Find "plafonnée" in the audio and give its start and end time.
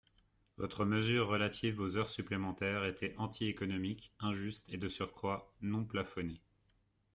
5.85-6.41